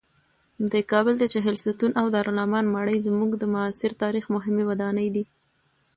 د 0.71 0.73
کابل 0.91 1.13
د 1.19 1.23
چهلستون 1.33 1.91
او 1.99 2.05
دارالامان 2.15 2.65
ماڼۍ 2.73 2.97
زموږ 3.07 3.31
د 3.37 3.43
معاصر 3.53 3.91
تاریخ 4.03 4.25
مهمې 4.35 4.63
ودانۍ 4.69 5.07
دي. 5.15 5.23